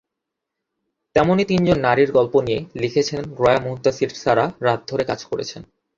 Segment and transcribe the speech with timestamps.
[1.15, 5.61] তেমনই তিনজন নারীর গল্প নিয়ে লিখেছেন রয়া মুনতাসীরসারা রাত ধরে কাজ করেছেন।